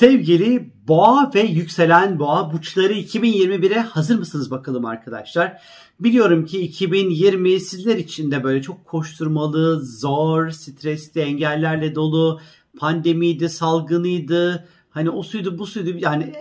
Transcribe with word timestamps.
Sevgili 0.00 0.72
boğa 0.88 1.30
ve 1.34 1.40
yükselen 1.40 2.18
boğa 2.18 2.52
burçları 2.52 2.92
2021'e 2.92 3.78
hazır 3.78 4.18
mısınız 4.18 4.50
bakalım 4.50 4.84
arkadaşlar? 4.84 5.62
Biliyorum 6.00 6.46
ki 6.46 6.60
2020 6.60 7.60
sizler 7.60 7.96
için 7.96 8.30
de 8.30 8.44
böyle 8.44 8.62
çok 8.62 8.84
koşturmalı, 8.84 9.80
zor, 9.84 10.50
stresli, 10.50 11.20
engellerle 11.20 11.94
dolu, 11.94 12.40
pandemiydi, 12.78 13.48
salgınıydı. 13.48 14.68
Hani 14.90 15.10
o 15.10 15.22
suydu 15.22 15.58
bu 15.58 15.66
suydu 15.66 15.98
yani 15.98 16.32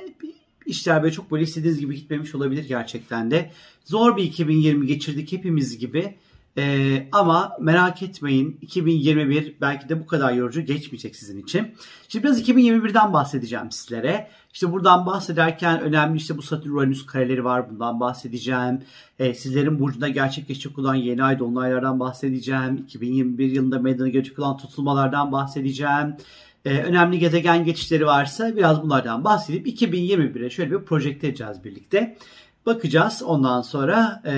işler 0.66 1.04
böyle 1.04 1.14
çok 1.14 1.32
böyle 1.32 1.44
istediğiniz 1.44 1.80
gibi 1.80 1.96
gitmemiş 1.96 2.36
olabilir 2.36 2.66
gerçekten 2.68 3.32
de. 3.32 3.52
Zor 3.86 4.18
bir 4.18 4.24
2020 4.24 4.88
geçirdik 4.88 5.32
hepimiz 5.32 5.78
gibi. 5.78 6.16
Ee, 6.58 7.08
ama 7.12 7.58
merak 7.60 8.04
etmeyin 8.04 8.58
2021 8.62 9.56
belki 9.62 9.90
de 9.90 10.00
bu 10.00 10.06
kadar 10.06 10.34
yorucu 10.34 10.62
geçmeyecek 10.62 11.16
sizin 11.16 11.44
için. 11.44 11.76
Şimdi 12.08 12.26
biraz 12.26 12.42
2021'den 12.42 13.14
bahsedeceğim 13.14 13.72
sizlere. 13.72 14.28
İşte 14.54 14.72
buradan 14.72 15.06
bahsederken 15.06 15.82
önemli 15.82 16.18
işte 16.18 16.38
bu 16.38 16.42
Satürn 16.42 16.72
Uranüs 16.72 17.06
kareleri 17.06 17.44
var 17.44 17.70
bundan 17.70 18.00
bahsedeceğim. 18.00 18.82
Ee, 19.20 19.34
sizlerin 19.34 19.80
burcunda 19.80 20.08
gerçekleşecek 20.08 20.80
olan 20.80 20.96
yeni 20.96 21.24
ay 21.24 21.40
dolunaylardan 21.40 22.00
bahsedeceğim. 22.00 22.78
2021 22.78 23.52
yılında 23.52 23.80
meydana 23.80 24.08
gelecek 24.08 24.40
olan 24.40 24.58
tutulmalardan 24.58 25.32
bahsedeceğim. 25.32 26.16
Ee, 26.66 26.70
önemli 26.70 27.20
gezegen 27.20 27.66
geçişleri 27.66 28.06
varsa 28.06 28.56
biraz 28.56 28.84
bunlardan 28.84 29.24
bahsedip 29.24 29.68
2021'e 29.68 30.50
şöyle 30.50 30.72
bir 30.72 30.86
projekte 30.86 31.28
edeceğiz 31.28 31.64
birlikte. 31.64 32.18
Bakacağız 32.66 33.24
ondan 33.26 33.62
sonra 33.62 34.22
e, 34.26 34.32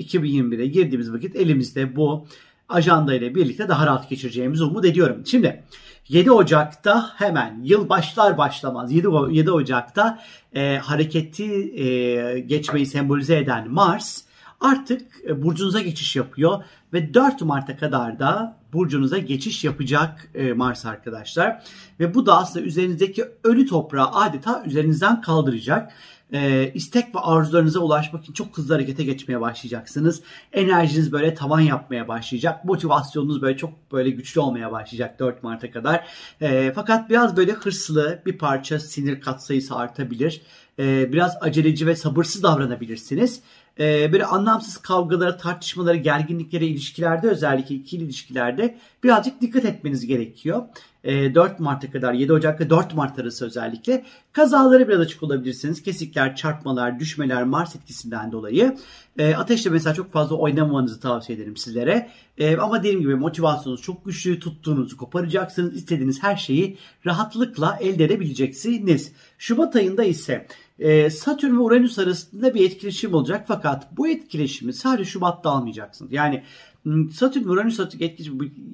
2021'e 0.00 0.66
girdiğimiz 0.66 1.12
vakit 1.12 1.36
elimizde 1.36 1.96
bu 1.96 2.26
ajanda 2.68 3.14
ile 3.14 3.34
birlikte 3.34 3.68
daha 3.68 3.86
rahat 3.86 4.08
geçireceğimizi 4.08 4.64
umut 4.64 4.84
ediyorum. 4.84 5.22
Şimdi 5.26 5.62
7 6.08 6.30
Ocak'ta 6.30 7.10
hemen 7.16 7.60
yıl 7.62 7.88
başlar 7.88 8.38
başlamaz 8.38 8.92
7, 8.92 9.08
7 9.30 9.50
Ocak'ta 9.50 10.18
e, 10.54 10.78
hareketi 10.78 11.82
e, 11.82 12.40
geçmeyi 12.40 12.86
sembolize 12.86 13.38
eden 13.38 13.70
Mars 13.70 14.22
artık 14.60 15.02
e, 15.28 15.42
burcunuza 15.42 15.80
geçiş 15.80 16.16
yapıyor 16.16 16.64
ve 16.92 17.14
4 17.14 17.42
Mart'a 17.42 17.76
kadar 17.76 18.18
da 18.18 18.56
burcunuza 18.72 19.18
geçiş 19.18 19.64
yapacak 19.64 20.28
e, 20.34 20.52
Mars 20.52 20.86
arkadaşlar. 20.86 21.62
Ve 22.00 22.14
bu 22.14 22.26
da 22.26 22.38
aslında 22.38 22.66
üzerinizdeki 22.66 23.24
ölü 23.44 23.66
toprağı 23.66 24.10
adeta 24.12 24.62
üzerinizden 24.66 25.20
kaldıracak 25.20 25.92
e, 26.32 26.72
istek 26.74 27.14
ve 27.14 27.18
arzularınıza 27.18 27.80
ulaşmak 27.80 28.22
için 28.22 28.32
çok 28.32 28.58
hızlı 28.58 28.74
harekete 28.74 29.04
geçmeye 29.04 29.40
başlayacaksınız. 29.40 30.22
Enerjiniz 30.52 31.12
böyle 31.12 31.34
tavan 31.34 31.60
yapmaya 31.60 32.08
başlayacak. 32.08 32.64
Motivasyonunuz 32.64 33.42
böyle 33.42 33.56
çok 33.56 33.92
böyle 33.92 34.10
güçlü 34.10 34.40
olmaya 34.40 34.72
başlayacak 34.72 35.18
4 35.18 35.42
Mart'a 35.42 35.70
kadar. 35.70 36.06
E, 36.40 36.72
fakat 36.74 37.10
biraz 37.10 37.36
böyle 37.36 37.52
hırslı 37.52 38.22
bir 38.26 38.38
parça 38.38 38.80
sinir 38.80 39.20
katsayısı 39.20 39.76
artabilir. 39.76 40.42
E, 40.78 41.12
biraz 41.12 41.36
aceleci 41.40 41.86
ve 41.86 41.96
sabırsız 41.96 42.42
davranabilirsiniz 42.42 43.42
e, 43.80 44.12
böyle 44.12 44.24
anlamsız 44.24 44.76
kavgalara, 44.76 45.36
tartışmalara, 45.36 45.96
gerginliklere, 45.96 46.66
ilişkilerde 46.66 47.28
özellikle 47.28 47.74
ikili 47.74 48.04
ilişkilerde 48.04 48.78
birazcık 49.04 49.40
dikkat 49.40 49.64
etmeniz 49.64 50.06
gerekiyor. 50.06 50.62
4 51.04 51.50
ee, 51.50 51.54
Mart'a 51.58 51.90
kadar 51.90 52.12
7 52.12 52.32
Ocak 52.32 52.60
ve 52.60 52.70
4 52.70 52.94
Mart 52.94 53.18
arası 53.18 53.46
özellikle 53.46 54.04
kazaları 54.32 54.88
biraz 54.88 55.00
açık 55.00 55.22
olabilirsiniz. 55.22 55.82
Kesikler, 55.82 56.36
çarpmalar, 56.36 56.98
düşmeler 56.98 57.44
Mars 57.44 57.76
etkisinden 57.76 58.32
dolayı. 58.32 58.76
E, 59.18 59.34
ateşle 59.34 59.70
mesela 59.70 59.94
çok 59.94 60.12
fazla 60.12 60.36
oynamamanızı 60.36 61.00
tavsiye 61.00 61.38
ederim 61.38 61.56
sizlere. 61.56 62.10
E, 62.38 62.56
ama 62.56 62.78
dediğim 62.78 63.00
gibi 63.00 63.14
motivasyonunuz 63.14 63.82
çok 63.82 64.04
güçlü, 64.04 64.40
tuttuğunuzu 64.40 64.96
koparacaksınız. 64.96 65.76
İstediğiniz 65.76 66.22
her 66.22 66.36
şeyi 66.36 66.78
rahatlıkla 67.06 67.78
elde 67.80 68.04
edebileceksiniz. 68.04 69.12
Şubat 69.38 69.76
ayında 69.76 70.04
ise 70.04 70.46
e, 70.80 71.10
Satürn 71.10 71.54
ve 71.54 71.58
Uranüs 71.58 71.98
arasında 71.98 72.54
bir 72.54 72.64
etkileşim 72.64 73.14
olacak 73.14 73.44
fakat 73.48 73.96
bu 73.96 74.08
etkileşimi 74.08 74.72
sadece 74.72 75.10
Şubat'ta 75.10 75.50
almayacaksınız. 75.50 76.12
Yani 76.12 76.42
Hmm, 76.82 77.10
Satürn 77.10 77.48
Uranüs 77.48 77.80
etkisi 77.80 78.30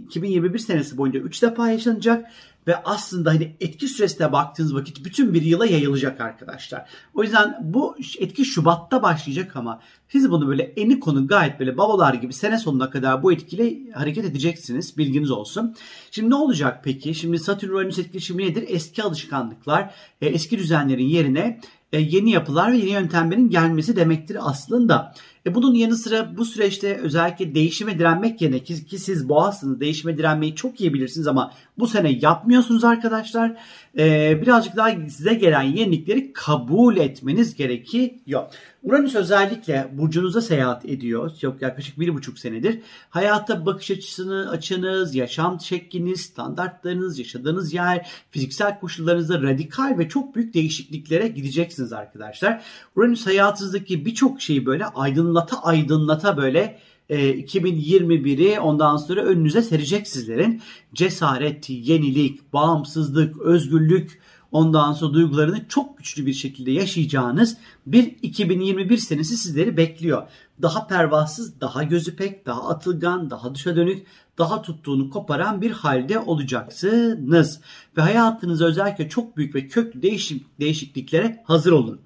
2021 0.06 0.58
senesi 0.58 0.98
boyunca 0.98 1.20
3 1.20 1.42
defa 1.42 1.70
yaşanacak 1.70 2.30
ve 2.66 2.76
aslında 2.84 3.30
hani 3.30 3.56
etki 3.60 3.88
süresine 3.88 4.32
baktığınız 4.32 4.74
vakit 4.74 5.04
bütün 5.04 5.34
bir 5.34 5.42
yıla 5.42 5.66
yayılacak 5.66 6.20
arkadaşlar. 6.20 6.88
O 7.14 7.22
yüzden 7.22 7.58
bu 7.62 7.96
etki 8.18 8.44
Şubat'ta 8.44 9.02
başlayacak 9.02 9.56
ama 9.56 9.80
siz 10.08 10.30
bunu 10.30 10.48
böyle 10.48 10.62
eni 10.62 11.00
konu 11.00 11.26
gayet 11.26 11.60
böyle 11.60 11.78
babalar 11.78 12.14
gibi 12.14 12.32
sene 12.32 12.58
sonuna 12.58 12.90
kadar 12.90 13.22
bu 13.22 13.32
etkiyle 13.32 13.92
hareket 13.92 14.24
edeceksiniz. 14.24 14.98
Bilginiz 14.98 15.30
olsun. 15.30 15.76
Şimdi 16.10 16.30
ne 16.30 16.34
olacak 16.34 16.80
peki? 16.84 17.14
Şimdi 17.14 17.38
Satürn 17.38 17.72
Uranüs 17.72 17.98
etkileşimi 17.98 18.42
nedir? 18.42 18.64
Eski 18.68 19.02
alışkanlıklar, 19.02 19.94
e, 20.20 20.26
eski 20.26 20.58
düzenlerin 20.58 21.06
yerine 21.06 21.60
e, 21.92 22.00
yeni 22.00 22.30
yapılar 22.30 22.72
ve 22.72 22.76
yeni 22.76 22.90
yöntemlerin 22.90 23.50
gelmesi 23.50 23.96
demektir 23.96 24.38
aslında. 24.40 25.14
E 25.46 25.54
bunun 25.54 25.74
yanı 25.74 25.96
sıra 25.96 26.36
bu 26.36 26.44
süreçte 26.44 26.96
özellikle 26.96 27.54
değişime 27.54 27.98
direnmek 27.98 28.42
yerine 28.42 28.58
ki, 28.58 28.86
ki 28.86 28.98
siz 28.98 29.28
boğazsınız 29.28 29.80
değişime 29.80 30.18
direnmeyi 30.18 30.54
çok 30.54 30.80
iyi 30.80 30.94
bilirsiniz 30.94 31.26
ama 31.26 31.52
bu 31.78 31.86
sene 31.86 32.18
yapmıyorsunuz 32.22 32.84
arkadaşlar. 32.84 33.56
E, 33.98 34.38
birazcık 34.42 34.76
daha 34.76 34.90
size 35.08 35.34
gelen 35.34 35.62
yenilikleri 35.62 36.32
kabul 36.32 36.96
etmeniz 36.96 37.54
gerekiyor. 37.54 38.42
Uranüs 38.82 39.14
özellikle 39.14 39.88
burcunuza 39.92 40.40
seyahat 40.40 40.84
ediyor. 40.84 41.30
Çok 41.40 41.62
yaklaşık 41.62 42.00
bir 42.00 42.14
buçuk 42.14 42.38
senedir. 42.38 42.80
Hayatta 43.10 43.66
bakış 43.66 43.90
açısını 43.90 44.50
açınız, 44.50 45.14
yaşam 45.14 45.60
şekliniz, 45.60 46.20
standartlarınız, 46.20 47.18
yaşadığınız 47.18 47.74
yer, 47.74 48.10
fiziksel 48.30 48.80
koşullarınızda 48.80 49.42
radikal 49.42 49.98
ve 49.98 50.08
çok 50.08 50.34
büyük 50.34 50.54
değişikliklere 50.54 51.28
gideceksiniz 51.28 51.75
arkadaşlar. 51.92 52.62
Uranüs 52.96 53.26
hayatınızdaki 53.26 54.04
birçok 54.04 54.42
şeyi 54.42 54.66
böyle 54.66 54.86
aydınlata 54.86 55.62
aydınlata 55.62 56.36
böyle 56.36 56.78
2021'i 57.10 58.48
e, 58.48 58.60
ondan 58.60 58.96
sonra 58.96 59.22
önünüze 59.22 59.62
serecek 59.62 60.08
sizlerin. 60.08 60.62
Cesaret, 60.94 61.70
yenilik, 61.70 62.52
bağımsızlık, 62.52 63.40
özgürlük, 63.40 64.20
ondan 64.52 64.92
sonra 64.92 65.14
duygularını 65.14 65.68
çok 65.68 65.98
güçlü 65.98 66.26
bir 66.26 66.32
şekilde 66.32 66.70
yaşayacağınız 66.70 67.56
bir 67.86 68.04
2021 68.22 68.96
senesi 68.96 69.36
sizleri 69.36 69.76
bekliyor. 69.76 70.22
Daha 70.62 70.86
pervasız, 70.86 71.60
daha 71.60 71.82
gözü 71.82 72.16
pek, 72.16 72.46
daha 72.46 72.68
atılgan, 72.68 73.30
daha 73.30 73.54
dışa 73.54 73.76
dönük, 73.76 74.06
daha 74.38 74.62
tuttuğunu 74.62 75.10
koparan 75.10 75.60
bir 75.60 75.70
halde 75.70 76.18
olacaksınız. 76.18 77.60
Ve 77.96 78.02
hayatınızda 78.02 78.66
özellikle 78.66 79.08
çok 79.08 79.36
büyük 79.36 79.54
ve 79.54 79.68
köklü 79.68 80.02
değişik, 80.02 80.60
değişikliklere 80.60 81.42
hazır 81.44 81.72
olun. 81.72 82.00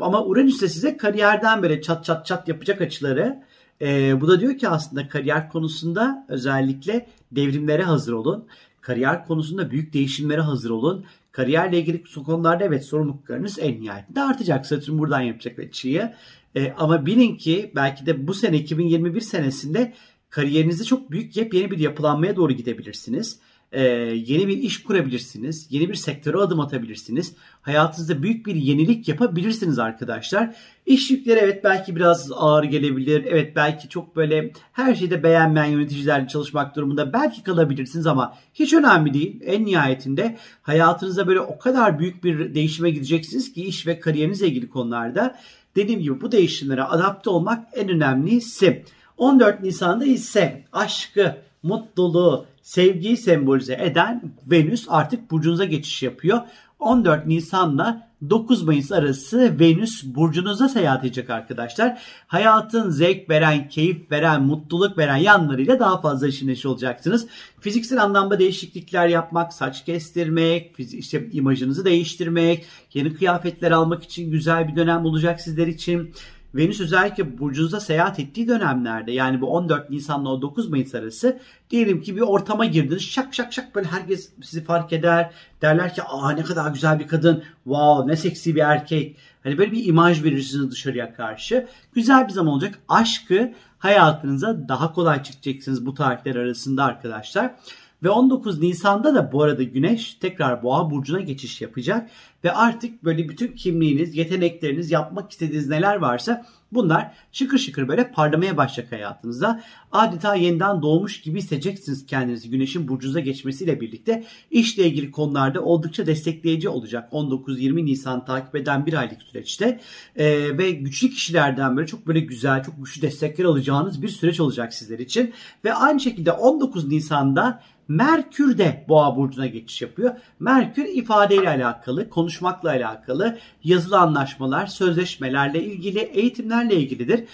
Ama 0.00 0.24
Uranüs 0.24 0.62
de 0.62 0.68
size 0.68 0.96
kariyerden 0.96 1.62
böyle 1.62 1.82
çat 1.82 2.04
çat 2.04 2.26
çat 2.26 2.48
yapacak 2.48 2.80
açıları 2.80 3.42
e, 3.82 4.20
bu 4.20 4.28
da 4.28 4.40
diyor 4.40 4.58
ki 4.58 4.68
aslında 4.68 5.08
kariyer 5.08 5.48
konusunda 5.50 6.26
özellikle 6.28 7.06
devrimlere 7.32 7.82
hazır 7.82 8.12
olun. 8.12 8.46
Kariyer 8.80 9.26
konusunda 9.26 9.70
büyük 9.70 9.92
değişimlere 9.92 10.40
hazır 10.40 10.70
olun. 10.70 11.04
Kariyerle 11.32 11.78
ilgili 11.78 12.02
konularda 12.26 12.64
evet 12.64 12.84
sorumluluklarınız 12.84 13.58
en 13.58 13.80
nihayetinde 13.80 14.22
artacak. 14.22 14.66
Satürn 14.66 14.98
buradan 14.98 15.20
yapacak 15.20 15.58
açıyı. 15.58 16.12
E, 16.54 16.72
ama 16.72 17.06
bilin 17.06 17.36
ki 17.36 17.72
belki 17.74 18.06
de 18.06 18.26
bu 18.26 18.34
sene 18.34 18.56
2021 18.56 19.20
senesinde 19.20 19.92
kariyerinizde 20.32 20.84
çok 20.84 21.10
büyük 21.10 21.36
yepyeni 21.36 21.70
bir 21.70 21.78
yapılanmaya 21.78 22.36
doğru 22.36 22.52
gidebilirsiniz 22.52 23.38
e, 23.72 23.82
yeni 24.26 24.48
bir 24.48 24.58
iş 24.58 24.82
kurabilirsiniz. 24.82 25.66
Yeni 25.70 25.88
bir 25.88 25.94
sektöre 25.94 26.36
adım 26.36 26.60
atabilirsiniz. 26.60 27.34
Hayatınızda 27.62 28.22
büyük 28.22 28.46
bir 28.46 28.54
yenilik 28.54 29.08
yapabilirsiniz 29.08 29.78
arkadaşlar. 29.78 30.54
İş 30.86 31.10
yükleri 31.10 31.38
evet 31.38 31.64
belki 31.64 31.96
biraz 31.96 32.32
ağır 32.32 32.64
gelebilir. 32.64 33.24
Evet 33.28 33.56
belki 33.56 33.88
çok 33.88 34.16
böyle 34.16 34.52
her 34.72 34.94
şeyde 34.94 35.22
beğenmeyen 35.22 35.66
yöneticilerle 35.66 36.28
çalışmak 36.28 36.76
durumunda 36.76 37.12
belki 37.12 37.42
kalabilirsiniz 37.42 38.06
ama 38.06 38.34
hiç 38.54 38.72
önemli 38.72 39.14
değil. 39.14 39.40
En 39.44 39.64
nihayetinde 39.64 40.36
hayatınızda 40.62 41.26
böyle 41.26 41.40
o 41.40 41.58
kadar 41.58 41.98
büyük 41.98 42.24
bir 42.24 42.54
değişime 42.54 42.90
gideceksiniz 42.90 43.52
ki 43.52 43.64
iş 43.64 43.86
ve 43.86 44.00
kariyerinizle 44.00 44.46
ilgili 44.46 44.70
konularda. 44.70 45.38
Dediğim 45.76 46.00
gibi 46.00 46.20
bu 46.20 46.32
değişimlere 46.32 46.82
adapte 46.82 47.30
olmak 47.30 47.68
en 47.74 47.88
önemlisi. 47.88 48.84
14 49.16 49.62
Nisan'da 49.62 50.04
ise 50.04 50.64
aşkı, 50.72 51.36
mutluluğu, 51.62 52.46
sevgiyi 52.62 53.16
sembolize 53.16 53.74
eden 53.74 54.22
Venüs 54.46 54.86
artık 54.88 55.30
burcunuza 55.30 55.64
geçiş 55.64 56.02
yapıyor. 56.02 56.40
14 56.78 57.26
Nisan'la 57.26 58.12
9 58.30 58.62
Mayıs 58.62 58.92
arası 58.92 59.56
Venüs 59.60 60.04
burcunuza 60.04 60.68
seyahat 60.68 61.04
edecek 61.04 61.30
arkadaşlar. 61.30 62.02
Hayatın 62.26 62.90
zevk 62.90 63.30
veren, 63.30 63.68
keyif 63.68 64.10
veren, 64.10 64.42
mutluluk 64.42 64.98
veren 64.98 65.16
yanlarıyla 65.16 65.80
daha 65.80 66.00
fazla 66.00 66.28
işin 66.28 66.68
olacaksınız. 66.68 67.26
Fiziksel 67.60 68.02
anlamda 68.02 68.38
değişiklikler 68.38 69.08
yapmak, 69.08 69.52
saç 69.52 69.84
kestirmek, 69.84 70.74
işte 70.78 71.28
imajınızı 71.32 71.84
değiştirmek, 71.84 72.66
yeni 72.94 73.14
kıyafetler 73.14 73.70
almak 73.70 74.02
için 74.04 74.30
güzel 74.30 74.68
bir 74.68 74.76
dönem 74.76 75.04
olacak 75.04 75.40
sizler 75.40 75.66
için 75.66 76.14
Venüs 76.54 76.80
özellikle 76.80 77.38
burcunuzda 77.38 77.80
seyahat 77.80 78.20
ettiği 78.20 78.48
dönemlerde 78.48 79.12
yani 79.12 79.40
bu 79.40 79.46
14 79.46 79.90
Nisan'la 79.90 80.28
o 80.28 80.42
9 80.42 80.68
Mayıs 80.68 80.94
arası 80.94 81.38
diyelim 81.70 82.02
ki 82.02 82.16
bir 82.16 82.20
ortama 82.20 82.64
girdiniz 82.64 83.02
şak 83.02 83.34
şak 83.34 83.52
şak 83.52 83.74
böyle 83.74 83.88
herkes 83.88 84.30
sizi 84.42 84.64
fark 84.64 84.92
eder. 84.92 85.30
Derler 85.62 85.94
ki 85.94 86.02
aa 86.02 86.30
ne 86.30 86.42
kadar 86.42 86.70
güzel 86.70 86.98
bir 86.98 87.08
kadın 87.08 87.42
wow 87.64 88.12
ne 88.12 88.16
seksi 88.16 88.54
bir 88.54 88.60
erkek. 88.60 89.16
Hani 89.42 89.58
böyle 89.58 89.72
bir 89.72 89.86
imaj 89.86 90.24
verirsiniz 90.24 90.70
dışarıya 90.70 91.14
karşı. 91.14 91.66
Güzel 91.92 92.28
bir 92.28 92.32
zaman 92.32 92.52
olacak. 92.52 92.78
Aşkı 92.88 93.52
hayatınıza 93.78 94.68
daha 94.68 94.92
kolay 94.92 95.22
çıkacaksınız 95.22 95.86
bu 95.86 95.94
tarihler 95.94 96.36
arasında 96.36 96.84
arkadaşlar. 96.84 97.54
Ve 98.02 98.10
19 98.10 98.60
Nisan'da 98.60 99.14
da 99.14 99.32
bu 99.32 99.42
arada 99.42 99.62
Güneş 99.62 100.14
tekrar 100.14 100.62
Boğa 100.62 100.90
burcuna 100.90 101.20
geçiş 101.20 101.60
yapacak 101.60 102.10
ve 102.44 102.52
artık 102.52 103.04
böyle 103.04 103.28
bütün 103.28 103.52
kimliğiniz, 103.52 104.16
yetenekleriniz, 104.16 104.90
yapmak 104.90 105.30
istediğiniz 105.30 105.68
neler 105.68 105.96
varsa 105.96 106.46
bunlar 106.72 107.12
şıkır 107.32 107.58
şıkır 107.58 107.88
böyle 107.88 108.10
parlamaya 108.10 108.56
başlayacak 108.56 108.92
hayatınızda. 108.92 109.62
Adeta 109.92 110.34
yeniden 110.34 110.82
doğmuş 110.82 111.20
gibi 111.20 111.38
hissedeceksiniz 111.38 112.06
kendinizi 112.06 112.50
Güneş'in 112.50 112.88
burcunuza 112.88 113.20
geçmesiyle 113.20 113.80
birlikte. 113.80 114.24
işle 114.50 114.86
ilgili 114.86 115.10
konularda 115.10 115.60
oldukça 115.60 116.06
destekleyici 116.06 116.68
olacak 116.68 117.12
19-20 117.12 117.84
Nisan 117.84 118.24
takip 118.24 118.56
eden 118.56 118.86
bir 118.86 118.92
aylık 118.92 119.22
süreçte. 119.22 119.80
Ee, 120.16 120.58
ve 120.58 120.70
güçlü 120.70 121.10
kişilerden 121.10 121.76
böyle 121.76 121.86
çok 121.86 122.06
böyle 122.06 122.20
güzel, 122.20 122.62
çok 122.62 122.84
güçlü 122.84 123.02
destekler 123.02 123.44
alacağınız 123.44 124.02
bir 124.02 124.08
süreç 124.08 124.40
olacak 124.40 124.74
sizler 124.74 124.98
için. 124.98 125.32
Ve 125.64 125.74
aynı 125.74 126.00
şekilde 126.00 126.32
19 126.32 126.88
Nisan'da 126.88 127.62
Merkür 127.88 128.58
de 128.58 128.84
Boğa 128.88 129.16
burcuna 129.16 129.46
geçiş 129.46 129.82
yapıyor. 129.82 130.14
Merkür 130.40 130.84
ifadeyle 130.84 131.48
alakalı, 131.48 132.10
konuşmakla 132.32 132.70
alakalı, 132.70 133.38
yazılı 133.64 133.98
anlaşmalar, 133.98 134.66
sözleşmelerle 134.66 135.64
ilgili, 135.64 135.98
eğitimlerle 135.98 136.76
ilgilidir. 136.76 137.24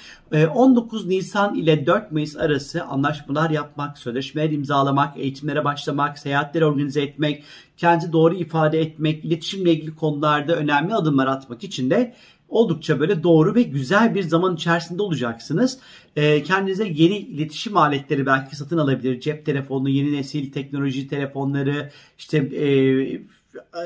19 0.54 1.04
ee, 1.04 1.08
Nisan 1.08 1.54
ile 1.54 1.86
4 1.86 2.12
Mayıs 2.12 2.36
arası 2.36 2.84
anlaşmalar 2.84 3.50
yapmak, 3.50 3.98
sözleşmeler 3.98 4.50
imzalamak, 4.50 5.16
eğitimlere 5.16 5.64
başlamak, 5.64 6.18
seyahatleri 6.18 6.64
organize 6.64 7.02
etmek, 7.02 7.44
kendi 7.76 8.12
doğru 8.12 8.34
ifade 8.34 8.80
etmek, 8.80 9.24
iletişimle 9.24 9.72
ilgili 9.72 9.96
konularda 9.96 10.56
önemli 10.56 10.94
adımlar 10.94 11.26
atmak 11.26 11.64
için 11.64 11.90
de 11.90 12.14
oldukça 12.48 13.00
böyle 13.00 13.22
doğru 13.22 13.54
ve 13.54 13.62
güzel 13.62 14.14
bir 14.14 14.22
zaman 14.22 14.54
içerisinde 14.54 15.02
olacaksınız. 15.02 15.78
E, 16.16 16.42
kendinize 16.42 16.84
yeni 16.84 17.18
iletişim 17.18 17.76
aletleri 17.76 18.26
belki 18.26 18.56
satın 18.56 18.78
alabilir. 18.78 19.20
Cep 19.20 19.46
telefonu, 19.46 19.88
yeni 19.88 20.12
nesil 20.12 20.52
teknoloji 20.52 21.08
telefonları, 21.08 21.90
işte 22.18 22.38
e, 22.38 22.68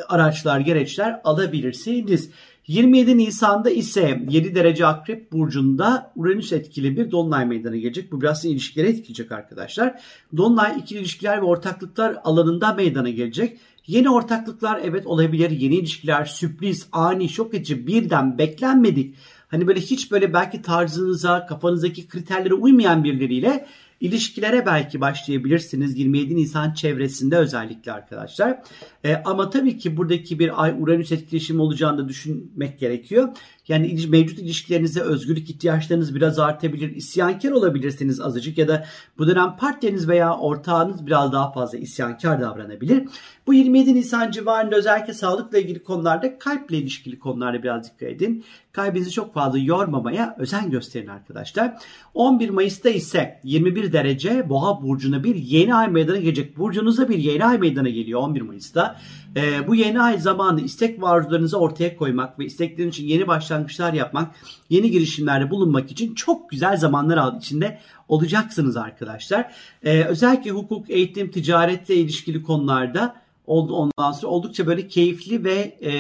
araçlar, 0.09 0.61
gereçler 0.61 1.21
alabilirsiniz. 1.25 2.31
27 2.67 3.19
Nisan'da 3.19 3.71
ise 3.71 4.23
7 4.31 4.55
derece 4.55 4.87
akrep 4.87 5.33
burcunda 5.33 6.13
Uranüs 6.17 6.53
etkili 6.53 6.97
bir 6.97 7.11
dolunay 7.11 7.47
meydana 7.47 7.77
gelecek. 7.77 8.13
Bu 8.13 8.21
biraz 8.21 8.45
ilişkileri 8.45 8.89
etkileyecek 8.89 9.33
arkadaşlar. 9.33 10.01
Dolunay 10.37 10.79
ikili 10.79 10.99
ilişkiler 10.99 11.41
ve 11.43 11.45
ortaklıklar 11.45 12.17
alanında 12.25 12.73
meydana 12.73 13.09
gelecek. 13.09 13.59
Yeni 13.87 14.11
ortaklıklar 14.11 14.81
evet 14.85 15.07
olabilir. 15.07 15.51
Yeni 15.51 15.75
ilişkiler, 15.75 16.25
sürpriz, 16.25 16.87
ani, 16.93 17.29
şok 17.29 17.55
edici, 17.55 17.87
birden 17.87 18.39
beklenmedik. 18.39 19.15
Hani 19.49 19.67
böyle 19.67 19.81
hiç 19.81 20.13
böyle 20.13 20.35
belki 20.35 20.63
tarzınıza, 20.63 21.47
kafanızdaki 21.47 22.09
kriterlere 22.09 22.55
uymayan 22.55 23.05
birileriyle 23.05 23.67
ilişkilere 24.03 24.67
belki 24.67 25.01
başlayabilirsiniz 25.01 25.99
27 25.99 26.37
Nisan 26.37 26.75
çevresinde 26.75 27.37
özellikle 27.37 27.93
arkadaşlar. 27.93 28.63
E, 29.05 29.15
ama 29.25 29.51
tabii 29.51 29.79
ki 29.79 29.97
buradaki 29.97 30.39
bir 30.39 30.63
ay 30.63 30.75
Uranüs 30.81 31.13
etkileşimi 31.13 31.63
olacağını 31.63 31.99
da 31.99 32.09
düşünmek 32.09 32.79
gerekiyor. 32.79 33.29
Yani 33.69 34.07
mevcut 34.09 34.39
ilişkilerinize 34.39 35.01
özgürlük 35.01 35.51
ihtiyaçlarınız 35.51 36.15
biraz 36.15 36.39
artabilir. 36.39 36.97
İsyankar 36.97 37.51
olabilirsiniz 37.51 38.21
azıcık 38.21 38.59
ya 38.59 38.69
da 38.69 38.87
bu 39.19 39.27
dönem 39.27 39.57
partneriniz 39.57 40.09
veya 40.09 40.37
ortağınız 40.39 41.07
biraz 41.07 41.33
daha 41.33 41.53
fazla 41.53 41.79
isyankar 41.79 42.41
davranabilir. 42.41 43.09
Bu 43.47 43.55
27 43.55 43.95
Nisan 43.95 44.31
civarında 44.31 44.77
özellikle 44.77 45.15
sağlıkla 45.15 45.59
ilgili 45.59 45.83
konularda 45.83 46.39
kalple 46.39 46.77
ilişkili 46.77 47.19
konularda 47.19 47.63
biraz 47.63 47.85
dikkat 47.85 48.09
edin. 48.09 48.45
Kalbinizi 48.73 49.11
çok 49.11 49.35
fazla 49.35 49.59
yormamaya 49.59 50.37
özen 50.39 50.71
gösterin 50.71 51.07
arkadaşlar. 51.07 51.75
11 52.15 52.51
Mayıs'ta 52.51 52.91
ise 52.91 53.41
21 53.45 53.93
derece 53.93 54.49
Boğa 54.49 54.83
burcuna 54.83 55.25
bir 55.25 55.35
yeni 55.35 55.75
ay 55.75 55.89
meydana 55.89 56.17
gelecek. 56.17 56.59
Burcunuzda 56.59 57.09
bir 57.09 57.19
yeni 57.19 57.45
ay 57.45 57.59
meydana 57.59 57.89
geliyor 57.89 58.21
11 58.21 58.41
Mayıs'ta. 58.41 59.01
Ee, 59.37 59.67
bu 59.69 59.75
yeni 59.75 60.03
ay 60.03 60.19
zamanı 60.19 60.61
istek 60.61 61.03
ve 61.03 61.07
arzularınızı 61.07 61.59
ortaya 61.59 61.97
koymak 61.97 62.39
ve 62.39 62.45
isteklerin 62.45 62.89
için 62.89 63.07
yeni 63.07 63.27
başlangıçlar 63.53 63.93
yapmak, 63.93 64.35
yeni 64.71 64.91
girişimlerde 64.91 65.51
bulunmak 65.51 65.91
için 65.91 66.15
çok 66.15 66.51
güzel 66.51 66.77
zamanlar 66.77 67.37
içinde 67.37 67.79
olacaksınız 68.09 68.77
arkadaşlar. 68.77 69.55
Ee, 69.83 70.05
özellikle 70.05 70.51
hukuk, 70.51 70.91
eğitim, 70.91 71.31
ticaretle 71.31 71.95
ilişkili 71.95 72.43
konularda 72.43 73.23
ondan 73.47 74.13
sonra 74.13 74.33
oldukça 74.33 74.67
böyle 74.67 74.89
keyifli 74.89 75.45
ve 75.45 75.79
e, 75.83 75.93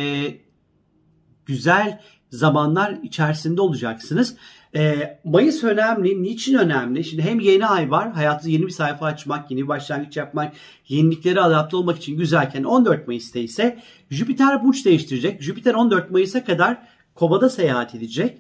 güzel 1.47 2.01
zamanlar 2.31 2.99
içerisinde 3.03 3.61
olacaksınız. 3.61 4.37
E, 4.77 5.19
Mayıs 5.25 5.65
önemli. 5.65 6.23
Niçin 6.23 6.59
önemli? 6.59 7.05
Şimdi 7.05 7.23
hem 7.23 7.41
yeni 7.41 7.67
ay 7.67 7.91
var. 7.91 8.13
Hayatınızda 8.13 8.51
yeni 8.51 8.67
bir 8.67 8.71
sayfa 8.71 9.07
açmak, 9.07 9.51
yeni 9.51 9.63
bir 9.63 9.69
başlangıç 9.69 10.17
yapmak, 10.17 10.53
yeniliklere 10.89 11.41
adapte 11.41 11.77
olmak 11.77 11.97
için 11.97 12.19
güzelken 12.19 12.65
14 12.65 13.07
Mayıs'ta 13.07 13.39
ise 13.39 13.79
Jüpiter 14.11 14.65
burç 14.65 14.85
değiştirecek. 14.85 15.43
Jüpiter 15.43 15.75
14 15.75 16.11
Mayıs'a 16.11 16.45
kadar 16.45 16.79
Kova'da 17.15 17.51
seyahat 17.51 17.95
edecek. 17.95 18.39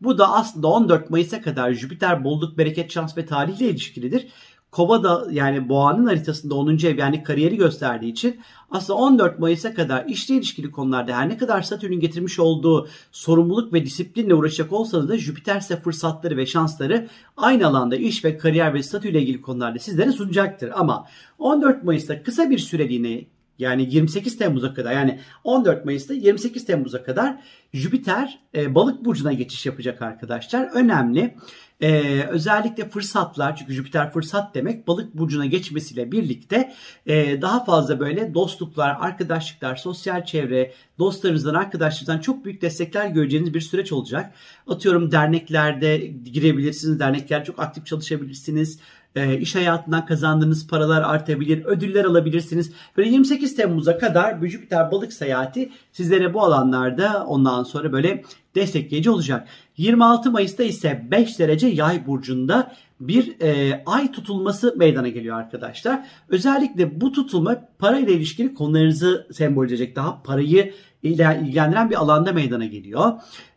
Bu 0.00 0.18
da 0.18 0.32
aslında 0.32 0.68
14 0.68 1.10
Mayıs'a 1.10 1.42
kadar 1.42 1.72
Jüpiter 1.72 2.24
bolluk, 2.24 2.58
bereket, 2.58 2.92
şans 2.92 3.16
ve 3.16 3.26
tarihle 3.26 3.68
ilişkilidir. 3.68 4.26
Kova 4.70 5.02
da 5.02 5.26
yani 5.30 5.68
boğanın 5.68 6.06
haritasında 6.06 6.54
10. 6.54 6.68
ev 6.68 6.98
yani 6.98 7.22
kariyeri 7.22 7.56
gösterdiği 7.56 8.12
için 8.12 8.40
aslında 8.70 8.98
14 8.98 9.38
Mayıs'a 9.38 9.74
kadar 9.74 10.04
işle 10.06 10.34
ilişkili 10.34 10.70
konularda 10.70 11.16
her 11.16 11.28
ne 11.28 11.36
kadar 11.36 11.62
Satürn'ün 11.62 12.00
getirmiş 12.00 12.38
olduğu 12.38 12.88
sorumluluk 13.12 13.72
ve 13.72 13.84
disiplinle 13.84 14.34
uğraşacak 14.34 14.72
olsanız 14.72 15.08
da 15.08 15.18
Jüpiter 15.18 15.60
ise 15.60 15.80
fırsatları 15.80 16.36
ve 16.36 16.46
şansları 16.46 17.08
aynı 17.36 17.66
alanda 17.66 17.96
iş 17.96 18.24
ve 18.24 18.38
kariyer 18.38 18.74
ve 18.74 18.82
statü 18.82 19.08
ile 19.08 19.22
ilgili 19.22 19.40
konularda 19.40 19.78
sizlere 19.78 20.12
sunacaktır. 20.12 20.70
Ama 20.74 21.06
14 21.38 21.84
Mayıs'ta 21.84 22.22
kısa 22.22 22.50
bir 22.50 22.58
süreliğine 22.58 23.24
yani 23.58 23.94
28 23.94 24.38
Temmuz'a 24.38 24.74
kadar 24.74 24.92
yani 24.92 25.20
14 25.44 25.84
Mayıs'ta 25.84 26.14
28 26.14 26.66
Temmuz'a 26.66 27.02
kadar 27.02 27.40
Jüpiter 27.72 28.38
e, 28.54 28.74
balık 28.74 29.04
burcuna 29.04 29.32
geçiş 29.32 29.66
yapacak 29.66 30.02
arkadaşlar. 30.02 30.68
Önemli. 30.74 31.34
Ee, 31.80 32.24
özellikle 32.28 32.88
fırsatlar 32.88 33.56
çünkü 33.56 33.72
Jüpiter 33.72 34.12
fırsat 34.12 34.54
demek 34.54 34.88
balık 34.88 35.14
burcuna 35.14 35.46
geçmesiyle 35.46 36.12
birlikte 36.12 36.72
e, 37.06 37.42
daha 37.42 37.64
fazla 37.64 38.00
böyle 38.00 38.34
dostluklar, 38.34 38.96
arkadaşlıklar, 39.00 39.76
sosyal 39.76 40.24
çevre, 40.24 40.72
dostlarınızdan, 40.98 41.54
arkadaşlarınızdan 41.54 42.18
çok 42.18 42.44
büyük 42.44 42.62
destekler 42.62 43.06
göreceğiniz 43.06 43.54
bir 43.54 43.60
süreç 43.60 43.92
olacak. 43.92 44.34
Atıyorum 44.66 45.10
derneklerde 45.12 45.96
girebilirsiniz, 46.06 47.00
dernekler 47.00 47.44
çok 47.44 47.58
aktif 47.58 47.86
çalışabilirsiniz 47.86 48.80
e, 49.16 49.38
iş 49.38 49.54
hayatından 49.54 50.06
kazandığınız 50.06 50.66
paralar 50.66 51.02
artabilir, 51.02 51.64
ödüller 51.64 52.04
alabilirsiniz. 52.04 52.72
Böyle 52.96 53.08
28 53.08 53.56
Temmuz'a 53.56 53.98
kadar 53.98 54.46
Jüpiter 54.46 54.90
balık 54.90 55.12
seyahati 55.12 55.70
sizlere 55.92 56.34
bu 56.34 56.42
alanlarda 56.42 57.24
ondan 57.26 57.62
sonra 57.62 57.92
böyle 57.92 58.22
destekleyici 58.54 59.10
olacak. 59.10 59.48
26 59.76 60.30
Mayıs'ta 60.30 60.62
ise 60.62 61.06
5 61.10 61.38
derece 61.38 61.66
yay 61.66 62.06
burcunda 62.06 62.72
bir 63.00 63.40
e, 63.40 63.82
ay 63.86 64.12
tutulması 64.12 64.74
meydana 64.76 65.08
geliyor 65.08 65.36
arkadaşlar. 65.36 66.06
Özellikle 66.28 67.00
bu 67.00 67.12
tutulma 67.12 67.56
parayla 67.78 68.12
ilişkili 68.12 68.54
konularınızı 68.54 69.26
sembolize 69.32 69.74
edecek. 69.74 69.96
Daha 69.96 70.22
parayı 70.22 70.72
ilgilendiren 71.02 71.90
bir 71.90 71.94
alanda 71.94 72.32
meydana 72.32 72.66
geliyor. 72.66 73.12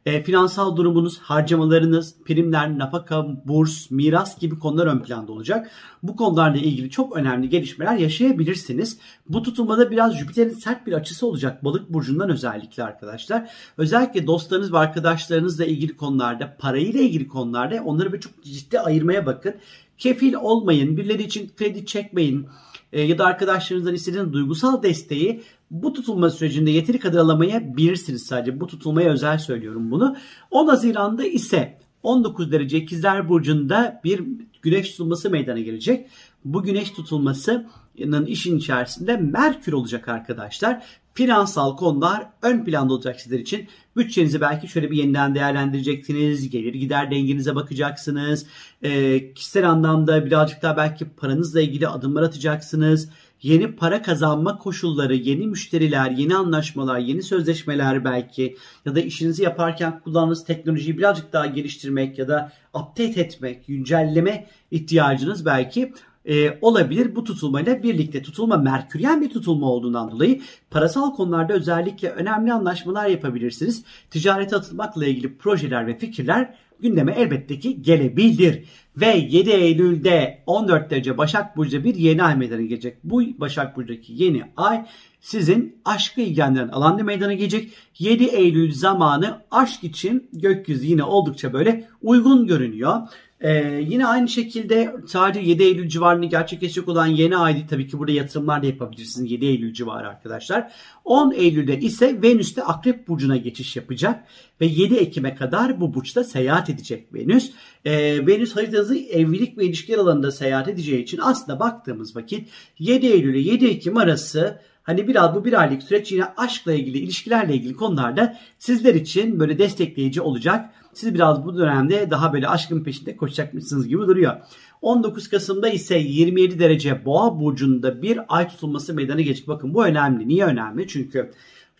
E, 0.06 0.24
finansal 0.24 0.78
durumunuz, 0.78 1.20
harcamalarınız, 1.20 2.16
primler, 2.26 2.78
nafaka, 2.78 3.28
burs, 3.48 3.92
miras 3.92 4.40
gibi 4.40 4.60
konular 4.60 4.88
ön 4.88 5.00
planda 5.00 5.32
olacak. 5.32 5.72
Bu 6.04 6.16
konularla 6.16 6.58
ilgili 6.58 6.90
çok 6.90 7.18
önemli 7.18 7.50
gelişmeler 7.50 7.96
yaşayabilirsiniz. 7.96 8.98
Bu 9.30 9.44
tutulmada 9.44 9.92
biraz 9.92 10.18
Jüpiter'in 10.18 10.54
sert 10.54 10.88
bir 10.88 10.94
açısı 10.94 11.28
olacak 11.28 11.64
balık 11.64 11.94
burcundan 11.94 12.30
özellikle 12.30 12.84
arkadaşlar. 12.84 13.52
Özellikle 13.78 14.28
dostlarınız 14.28 14.74
ve 14.74 14.78
arkadaşlarınızla 14.78 15.66
ilgili 15.66 15.98
konularda, 15.98 16.58
parayla 16.60 17.02
ilgili 17.02 17.28
konularda 17.28 17.84
onları 17.84 18.14
bir 18.14 18.20
çok 18.20 18.44
ciddi 18.44 18.80
ayırmaya 18.80 19.26
bakın. 19.26 19.56
Kefil 19.98 20.34
olmayın, 20.34 20.98
birileri 20.98 21.24
için 21.24 21.52
kredi 21.58 21.86
çekmeyin 21.86 22.48
e, 22.94 23.02
ya 23.02 23.18
da 23.18 23.26
arkadaşlarınızdan 23.26 23.94
istediğiniz 23.94 24.34
duygusal 24.34 24.84
desteği 24.84 25.44
bu 25.72 25.94
tutulma 25.94 26.30
sürecinde 26.30 26.72
yeteri 26.72 27.00
kadar 27.00 27.20
alamayabilirsiniz 27.20 28.26
sadece. 28.26 28.60
Bu 28.60 28.68
tutulmaya 28.68 29.10
özel 29.10 29.38
söylüyorum 29.38 29.92
bunu. 29.92 30.16
10 30.52 30.68
Haziran'da 30.68 31.26
ise 31.26 31.78
19 32.04 32.52
derece 32.52 32.78
ikizler 32.78 33.30
burcunda 33.30 34.02
bir 34.04 34.24
güneş 34.62 34.92
tutulması 34.92 35.30
meydana 35.30 35.60
gelecek. 35.60 36.08
Bu 36.46 36.64
güneş 36.64 36.92
tutulmasının 36.92 38.26
işin 38.26 38.58
içerisinde 38.58 39.18
Merkür 39.18 39.74
olacak 39.74 40.08
arkadaşlar. 40.08 40.84
finansal 41.14 41.78
konular 41.78 42.28
ön 42.42 42.66
planda 42.66 42.94
olacak 42.94 43.22
sizler 43.22 43.40
için. 43.40 43.68
Bütçenizi 43.96 44.42
belki 44.42 44.68
şöyle 44.68 44.92
bir 44.92 44.98
yeniden 44.98 45.36
değerlendireceksiniz. 45.36 46.50
Gelir 46.50 46.74
gider 46.74 47.12
dengenize 47.12 47.56
bakacaksınız. 47.56 48.46
E, 48.82 49.34
kişisel 49.34 49.70
anlamda 49.70 50.26
birazcık 50.26 50.62
daha 50.62 50.78
belki 50.78 51.10
paranızla 51.10 51.62
ilgili 51.62 51.88
adımlar 51.88 52.24
atacaksınız. 52.24 53.10
Yeni 53.44 53.76
para 53.76 54.02
kazanma 54.02 54.58
koşulları, 54.58 55.16
yeni 55.16 55.48
müşteriler, 55.48 56.12
yeni 56.12 56.36
anlaşmalar, 56.36 57.00
yeni 57.00 57.24
sözleşmeler 57.24 58.06
belki 58.06 58.58
ya 58.86 58.96
da 58.96 59.00
işinizi 59.00 59.44
yaparken 59.44 60.00
kullandığınız 60.00 60.46
teknolojiyi 60.46 60.98
birazcık 60.98 61.34
daha 61.34 61.46
geliştirmek 61.46 62.20
ya 62.20 62.28
da 62.28 62.52
update 62.74 63.22
etmek, 63.22 63.68
güncelleme 63.68 64.48
ihtiyacınız 64.72 65.46
belki 65.46 65.94
e, 66.26 66.58
olabilir 66.62 67.16
bu 67.16 67.24
tutulmayla 67.24 67.84
birlikte. 67.84 68.22
Tutulma 68.22 68.58
merküryen 68.58 69.22
bir 69.22 69.30
tutulma 69.30 69.68
olduğundan 69.68 70.12
dolayı 70.12 70.42
parasal 70.70 71.16
konularda 71.16 71.54
özellikle 71.54 72.10
önemli 72.10 72.54
anlaşmalar 72.54 73.08
yapabilirsiniz. 73.08 73.84
Ticarete 74.10 74.56
atılmakla 74.56 75.06
ilgili 75.06 75.38
projeler 75.38 75.88
ve 75.88 75.98
fikirler 75.98 76.56
gündeme 76.82 77.12
elbette 77.12 77.60
ki 77.60 77.82
gelebilir. 77.82 78.64
Ve 78.98 79.28
7 79.30 79.50
Eylül'de 79.50 80.44
14 80.46 80.90
derece 80.90 81.18
Başak 81.18 81.58
Burcu'da 81.58 81.84
bir 81.84 81.96
yeni 81.96 82.24
ay 82.24 82.36
meydana 82.36 82.62
gelecek. 82.62 82.98
Bu 83.04 83.22
Başak 83.38 83.78
Burcu'daki 83.78 84.14
yeni 84.24 84.44
ay 84.58 84.86
sizin 85.20 85.76
aşkı 85.86 86.22
ilgilendiren 86.22 86.68
alanda 86.68 87.04
meydana 87.04 87.34
gelecek. 87.34 87.72
7 88.00 88.24
Eylül 88.24 88.74
zamanı 88.74 89.42
aşk 89.52 89.84
için 89.84 90.30
gökyüzü 90.34 90.88
yine 90.88 91.04
oldukça 91.04 91.54
böyle 91.54 91.88
uygun 92.02 92.48
görünüyor. 92.48 93.02
Ee, 93.42 93.82
yine 93.88 94.08
aynı 94.08 94.30
şekilde 94.30 94.96
sadece 95.08 95.50
7 95.50 95.64
Eylül 95.64 95.90
civarını 95.90 96.26
gerçekleşecek 96.26 96.88
olan 96.88 97.08
yeni 97.08 97.38
ay 97.38 97.68
tabii 97.68 97.88
ki 97.88 98.00
burada 98.00 98.12
yatırımlar 98.12 98.64
da 98.64 98.66
yapabilirsiniz 98.66 99.32
7 99.32 99.46
Eylül 99.46 99.74
civarı 99.74 100.08
arkadaşlar. 100.10 100.72
10 101.06 101.32
Eylül'de 101.32 101.80
ise 101.80 102.22
Venüs'te 102.22 102.64
Akrep 102.64 103.08
Burcu'na 103.08 103.38
geçiş 103.38 103.76
yapacak 103.76 104.24
ve 104.62 104.66
7 104.66 104.96
Ekim'e 104.96 105.36
kadar 105.36 105.82
bu 105.82 105.94
burçta 105.94 106.24
seyahat 106.24 106.70
edecek 106.70 107.14
Venüs. 107.14 107.52
Ee, 107.86 108.28
Venüs 108.28 108.56
haritası 108.56 108.98
evlilik 108.98 109.58
ve 109.58 109.66
ilişkiler 109.66 109.98
alanında 109.98 110.32
seyahat 110.32 110.68
edeceği 110.68 111.04
için 111.04 111.20
aslında 111.24 111.60
baktığımız 111.60 112.16
vakit 112.16 112.50
7 112.80 113.08
Eylül 113.08 113.36
ile 113.36 113.52
7 113.52 113.68
Ekim 113.68 113.98
arası 113.98 114.62
Hani 114.84 115.08
biraz 115.08 115.36
bu 115.36 115.46
bir 115.46 115.62
aylık 115.62 115.84
süreç 115.84 116.12
yine 116.12 116.24
aşkla 116.38 116.74
ilgili, 116.74 116.98
ilişkilerle 116.98 117.54
ilgili 117.54 117.74
konularda 117.74 118.38
sizler 118.60 118.96
için 118.96 119.40
böyle 119.40 119.60
destekleyici 119.60 120.22
olacak. 120.22 120.70
Siz 120.94 121.14
biraz 121.14 121.46
bu 121.46 121.58
dönemde 121.58 122.12
daha 122.12 122.34
böyle 122.34 122.48
aşkın 122.48 122.84
peşinde 122.84 123.16
koşacakmışsınız 123.18 123.88
gibi 123.88 124.02
duruyor. 124.02 124.38
19 124.82 125.30
Kasım'da 125.30 125.70
ise 125.70 125.98
27 125.98 126.60
derece 126.60 127.06
boğa 127.06 127.40
burcunda 127.40 128.02
bir 128.02 128.20
ay 128.28 128.48
tutulması 128.48 128.94
meydana 128.94 129.22
gelecek. 129.22 129.48
Bakın 129.48 129.74
bu 129.74 129.86
önemli. 129.86 130.28
Niye 130.28 130.46
önemli? 130.46 130.88
Çünkü 130.88 131.32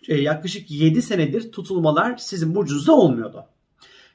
e, 0.08 0.20
yaklaşık 0.20 0.70
7 0.70 1.02
senedir 1.02 1.52
tutulmalar 1.52 2.16
sizin 2.16 2.54
burcunuzda 2.54 2.92
olmuyordu. 2.92 3.44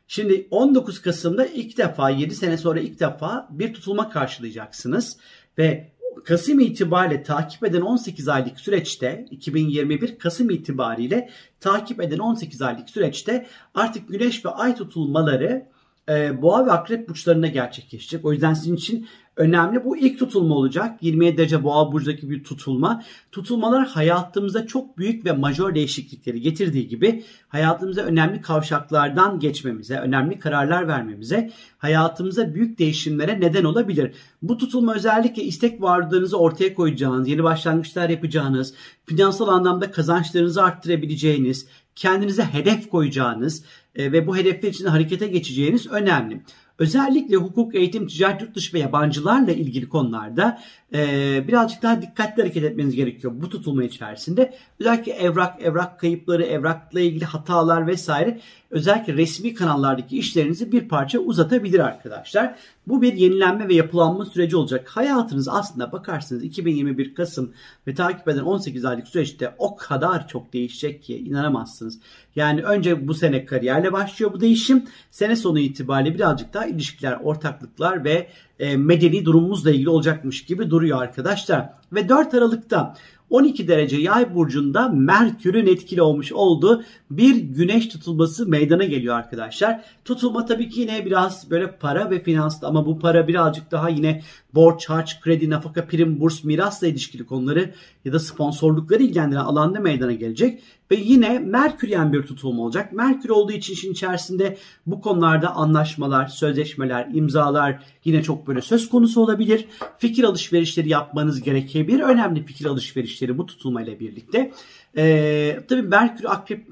Şimdi 0.08 0.48
19 0.52 1.02
Kasım'da 1.02 1.46
ilk 1.46 1.78
defa 1.78 2.10
7 2.10 2.36
sene 2.36 2.58
sonra 2.58 2.80
ilk 2.80 3.00
defa 3.00 3.48
bir 3.52 3.74
tutulma 3.74 4.10
karşılayacaksınız 4.10 5.18
ve 5.58 5.92
Kasım 6.24 6.60
itibariyle 6.60 7.24
takip 7.24 7.64
eden 7.64 7.82
18 7.82 8.28
aylık 8.28 8.60
süreçte 8.60 9.26
2021 9.32 10.20
Kasım 10.20 10.50
itibariyle 10.50 11.30
takip 11.60 12.02
eden 12.02 12.18
18 12.18 12.62
aylık 12.62 12.90
süreçte 12.90 13.48
artık 13.76 14.10
güneş 14.10 14.46
ve 14.46 14.50
ay 14.50 14.76
tutulmaları 14.76 15.68
e, 16.10 16.42
boğa 16.42 16.66
ve 16.66 16.72
akrep 16.72 17.10
burçlarında 17.10 17.48
gerçekleşecek. 17.48 18.26
O 18.26 18.34
yüzden 18.34 18.54
sizin 18.54 18.76
için 18.76 19.08
önemli. 19.38 19.86
Bu 19.86 19.98
ilk 19.98 20.20
tutulma 20.20 20.56
olacak. 20.56 21.04
27 21.04 21.38
derece 21.38 21.64
boğa 21.64 21.92
burcundaki 21.92 22.30
bir 22.30 22.44
tutulma. 22.44 23.04
Tutulmalar 23.32 23.88
hayatımıza 23.88 24.68
çok 24.68 24.98
büyük 24.98 25.26
ve 25.26 25.32
majör 25.32 25.76
değişiklikleri 25.76 26.42
getirdiği 26.42 26.88
gibi 26.88 27.24
hayatımıza 27.48 28.02
önemli 28.02 28.42
kavşaklardan 28.42 29.40
geçmemize, 29.40 29.98
önemli 29.98 30.40
kararlar 30.40 30.88
vermemize, 30.88 31.52
hayatımıza 31.78 32.54
büyük 32.54 32.80
değişimlere 32.80 33.40
neden 33.42 33.64
olabilir. 33.64 34.12
Bu 34.42 34.58
tutulma 34.58 34.96
özellikle 34.96 35.44
istek 35.44 35.82
varlığınızı 35.82 36.38
ortaya 36.38 36.74
koyacağınız, 36.74 37.28
yeni 37.28 37.44
başlangıçlar 37.44 38.10
yapacağınız, 38.10 38.74
finansal 39.06 39.48
anlamda 39.48 39.92
kazançlarınızı 39.92 40.64
arttırabileceğiniz, 40.64 41.68
kendinize 41.96 42.44
hedef 42.44 42.90
koyacağınız 42.90 43.64
e, 43.96 44.12
ve 44.12 44.28
bu 44.28 44.38
hedefler 44.38 44.70
için 44.70 44.86
harekete 44.86 45.28
geçeceğiniz 45.28 45.88
önemli. 45.88 46.42
Özellikle 46.80 47.36
hukuk, 47.36 47.76
eğitim, 47.76 48.08
ticaret, 48.08 48.42
yurt 48.42 48.56
dışı 48.56 48.74
ve 48.74 48.80
yabancılarla 48.80 49.52
ilgili 49.52 49.90
konularda 49.90 50.62
e, 50.94 51.48
birazcık 51.48 51.84
daha 51.84 52.02
dikkatli 52.02 52.42
hareket 52.42 52.64
etmeniz 52.64 52.96
gerekiyor 52.96 53.34
bu 53.36 53.50
tutulma 53.50 53.84
içerisinde. 53.84 54.54
Özellikle 54.80 55.12
evrak, 55.12 55.62
evrak 55.62 56.00
kayıpları, 56.00 56.44
evrakla 56.44 57.00
ilgili 57.00 57.26
hatalar 57.26 57.88
vesaire 57.88 58.40
özellikle 58.70 59.14
resmi 59.14 59.54
kanallardaki 59.54 60.18
işlerinizi 60.18 60.72
bir 60.72 60.88
parça 60.88 61.20
uzatabilir 61.20 61.80
arkadaşlar. 61.80 62.56
Bu 62.88 63.02
bir 63.02 63.14
yenilenme 63.14 63.68
ve 63.68 63.74
yapılanma 63.74 64.26
süreci 64.26 64.56
olacak. 64.56 64.88
Hayatınız 64.88 65.48
aslında 65.48 65.92
bakarsınız 65.92 66.44
2021 66.44 67.16
Kasım 67.16 67.54
ve 67.88 67.96
takip 67.96 68.28
eden 68.28 68.44
18 68.44 68.86
aylık 68.86 69.08
süreçte 69.08 69.56
o 69.58 69.76
kadar 69.76 70.28
çok 70.28 70.54
değişecek 70.54 71.04
ki 71.04 71.18
inanamazsınız. 71.18 72.00
Yani 72.36 72.64
önce 72.64 73.08
bu 73.08 73.14
sene 73.14 73.46
kariyerle 73.46 73.92
başlıyor 73.92 74.34
bu 74.34 74.40
değişim. 74.40 74.86
Sene 75.12 75.36
sonu 75.36 75.60
itibariyle 75.60 76.16
birazcık 76.16 76.54
daha 76.54 76.66
ilişkiler, 76.66 77.18
ortaklıklar 77.24 78.04
ve 78.04 78.30
e, 78.60 78.78
medeni 78.78 79.26
durumumuzla 79.26 79.72
ilgili 79.72 79.90
olacakmış 79.90 80.46
gibi 80.46 80.70
duruyor 80.70 81.02
arkadaşlar. 81.02 81.70
Ve 81.94 82.10
4 82.10 82.34
Aralık'ta 82.34 82.96
12 83.30 83.68
derece 83.68 83.98
yay 83.98 84.36
burcunda 84.36 84.90
Merkür'ün 84.90 85.68
etkili 85.68 86.02
olmuş 86.02 86.32
olduğu 86.32 86.84
bir 87.12 87.36
güneş 87.36 87.88
tutulması 87.88 88.48
meydana 88.48 88.84
geliyor 88.84 89.16
arkadaşlar. 89.16 89.82
Tutulma 90.06 90.46
tabii 90.46 90.70
ki 90.70 90.82
yine 90.82 91.06
biraz 91.06 91.52
böyle 91.52 91.72
para 91.72 92.10
ve 92.10 92.24
finanslı 92.24 92.68
ama 92.68 92.86
bu 92.86 93.00
para 93.00 93.28
birazcık 93.28 93.72
daha 93.72 93.90
yine 93.90 94.22
borç, 94.58 94.90
harç, 94.90 95.22
kredi, 95.22 95.50
nafaka, 95.50 95.88
prim, 95.88 96.20
burs, 96.20 96.44
mirasla 96.44 96.88
ilişkili 96.88 97.26
konuları 97.26 97.74
ya 98.06 98.14
da 98.14 98.20
sponsorlukları 98.20 99.04
ilgilendiren 99.04 99.42
alanda 99.42 99.80
meydana 99.80 100.14
gelecek. 100.14 100.64
Ve 100.92 100.96
yine 100.96 101.40
Merküryen 101.40 102.14
bir 102.14 102.24
tutulma 102.24 102.64
olacak. 102.64 102.94
Merkür 102.94 103.30
olduğu 103.30 103.52
için 103.52 103.74
işin 103.74 103.92
içerisinde 103.92 104.58
bu 104.86 105.02
konularda 105.02 105.56
anlaşmalar, 105.56 106.28
sözleşmeler, 106.28 107.08
imzalar 107.14 107.84
yine 108.06 108.24
çok 108.24 108.48
böyle 108.48 108.62
söz 108.62 108.90
konusu 108.90 109.22
olabilir. 109.22 109.66
Fikir 109.98 110.24
alışverişleri 110.24 110.90
yapmanız 110.90 111.42
gerekebilir. 111.42 112.00
Önemli 112.00 112.46
fikir 112.46 112.66
alışverişleri 112.66 113.38
bu 113.38 113.46
tutulmayla 113.46 114.00
birlikte. 114.00 114.52
Ee, 114.98 115.60
tabii 115.70 115.82
Merkür 115.82 116.26
akrep 116.26 116.68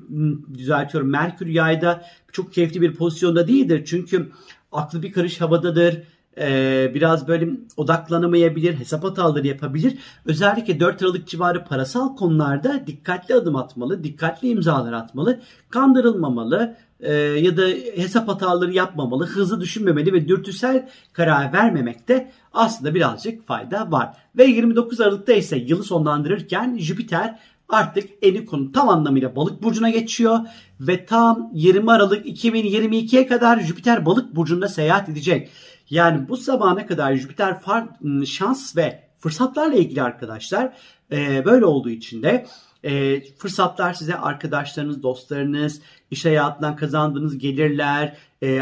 düzeltiyorum. 0.57 1.09
Merkür 1.09 1.47
yayda 1.47 2.05
çok 2.31 2.53
keyifli 2.53 2.81
bir 2.81 2.95
pozisyonda 2.95 3.47
değildir. 3.47 3.83
Çünkü 3.85 4.31
aklı 4.71 5.03
bir 5.03 5.11
karış 5.11 5.41
havadadır 5.41 6.03
e, 6.37 6.91
biraz 6.93 7.27
böyle 7.27 7.49
odaklanamayabilir, 7.77 8.79
hesap 8.79 9.03
hataları 9.03 9.47
yapabilir. 9.47 9.97
Özellikle 10.25 10.79
4 10.79 11.03
Aralık 11.03 11.27
civarı 11.27 11.65
parasal 11.65 12.15
konularda 12.15 12.87
dikkatli 12.87 13.35
adım 13.35 13.55
atmalı, 13.55 14.03
dikkatli 14.03 14.49
imzalar 14.49 14.93
atmalı, 14.93 15.39
kandırılmamalı 15.69 16.75
e, 16.99 17.13
ya 17.13 17.57
da 17.57 17.61
hesap 17.95 18.27
hataları 18.27 18.73
yapmamalı, 18.73 19.25
hızlı 19.25 19.61
düşünmemeli 19.61 20.13
ve 20.13 20.27
dürtüsel 20.27 20.89
karar 21.13 21.53
vermemekte 21.53 22.31
aslında 22.53 22.95
birazcık 22.95 23.47
fayda 23.47 23.91
var. 23.91 24.17
Ve 24.37 24.45
29 24.45 25.01
Aralık'ta 25.01 25.33
ise 25.33 25.57
yılı 25.57 25.83
sonlandırırken 25.83 26.77
Jüpiter 26.77 27.39
artık 27.69 28.09
eni 28.21 28.45
konu 28.45 28.71
tam 28.71 28.89
anlamıyla 28.89 29.35
balık 29.35 29.63
burcuna 29.63 29.89
geçiyor 29.89 30.39
ve 30.79 31.05
tam 31.05 31.49
20 31.53 31.91
Aralık 31.91 32.25
2022'ye 32.25 33.27
kadar 33.27 33.59
Jüpiter 33.59 34.05
balık 34.05 34.35
burcunda 34.35 34.67
seyahat 34.67 35.09
edecek. 35.09 35.49
Yani 35.89 36.29
bu 36.29 36.35
zamana 36.35 36.87
kadar 36.87 37.15
Jüpiter 37.15 37.59
far, 37.59 37.87
ıı, 38.03 38.27
şans 38.27 38.77
ve 38.77 39.09
fırsatlarla 39.19 39.75
ilgili 39.75 40.01
arkadaşlar 40.01 40.73
e, 41.11 41.45
böyle 41.45 41.65
olduğu 41.65 41.89
için 41.89 42.23
de 42.23 42.45
e, 42.83 43.21
fırsatlar 43.33 43.93
size 43.93 44.15
arkadaşlarınız, 44.15 45.03
dostlarınız, 45.03 45.81
iş 46.11 46.25
hayatından 46.25 46.75
kazandığınız 46.75 47.37
gelirler, 47.37 48.17
e, 48.43 48.59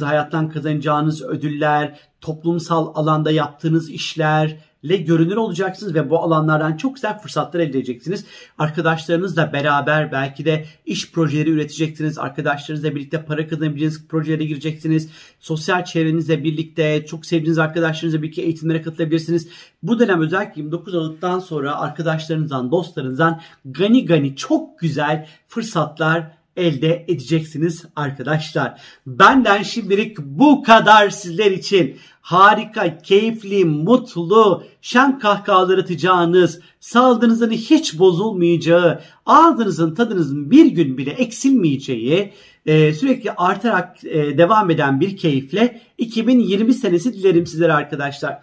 hayattan 0.00 0.48
kazanacağınız 0.48 1.22
ödüller, 1.22 1.98
toplumsal 2.20 2.92
alanda 2.94 3.30
yaptığınız 3.30 3.90
işler, 3.90 4.56
ile 4.82 4.96
görünür 4.96 5.36
olacaksınız 5.36 5.94
ve 5.94 6.10
bu 6.10 6.18
alanlardan 6.18 6.76
çok 6.76 6.94
güzel 6.94 7.18
fırsatlar 7.18 7.60
elde 7.60 7.78
edeceksiniz. 7.78 8.24
Arkadaşlarınızla 8.58 9.52
beraber 9.52 10.12
belki 10.12 10.44
de 10.44 10.64
iş 10.86 11.12
projeleri 11.12 11.50
üreteceksiniz. 11.50 12.18
Arkadaşlarınızla 12.18 12.94
birlikte 12.94 13.24
para 13.24 13.48
kazanabileceğiniz 13.48 14.08
projelere 14.08 14.44
gireceksiniz. 14.44 15.10
Sosyal 15.40 15.84
çevrenizle 15.84 16.44
birlikte 16.44 17.06
çok 17.06 17.26
sevdiğiniz 17.26 17.58
arkadaşlarınızla 17.58 18.22
birlikte 18.22 18.42
eğitimlere 18.42 18.82
katılabilirsiniz. 18.82 19.48
Bu 19.82 19.98
dönem 19.98 20.20
özellikle 20.20 20.60
29 20.60 20.94
Aralık'tan 20.94 21.38
sonra 21.38 21.80
arkadaşlarınızdan, 21.80 22.70
dostlarınızdan 22.70 23.40
gani 23.64 24.06
gani 24.06 24.36
çok 24.36 24.78
güzel 24.78 25.28
fırsatlar 25.48 26.35
elde 26.56 27.04
edeceksiniz 27.08 27.84
arkadaşlar. 27.96 28.80
Benden 29.06 29.62
şimdilik 29.62 30.18
bu 30.18 30.62
kadar 30.62 31.10
sizler 31.10 31.50
için 31.50 31.96
harika, 32.20 32.98
keyifli, 32.98 33.64
mutlu, 33.64 34.64
şen 34.82 35.18
kahkahalar 35.18 35.78
atacağınız, 35.78 36.60
sağlığınızın 36.80 37.50
hiç 37.50 37.98
bozulmayacağı, 37.98 39.00
ağzınızın 39.26 39.94
tadınızın 39.94 40.50
bir 40.50 40.66
gün 40.66 40.98
bile 40.98 41.10
eksilmeyeceği, 41.10 42.32
e, 42.66 42.94
sürekli 42.94 43.32
artarak 43.32 44.04
e, 44.04 44.38
devam 44.38 44.70
eden 44.70 45.00
bir 45.00 45.16
keyifle 45.16 45.80
2020 45.98 46.74
senesi 46.74 47.14
dilerim 47.14 47.46
sizlere 47.46 47.72
arkadaşlar. 47.72 48.40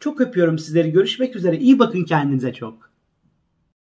Çok 0.00 0.20
öpüyorum 0.20 0.58
sizleri. 0.58 0.92
Görüşmek 0.92 1.36
üzere. 1.36 1.58
İyi 1.58 1.78
bakın 1.78 2.04
kendinize 2.04 2.52
çok. 2.52 2.95